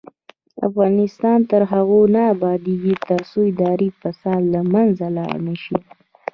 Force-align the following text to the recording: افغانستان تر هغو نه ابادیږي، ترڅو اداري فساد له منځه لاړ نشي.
افغانستان 0.67 1.39
تر 1.51 1.61
هغو 1.71 2.01
نه 2.15 2.21
ابادیږي، 2.33 2.93
ترڅو 3.07 3.39
اداري 3.51 3.89
فساد 3.99 4.41
له 4.53 4.61
منځه 4.73 5.05
لاړ 5.17 5.35
نشي. 5.47 5.77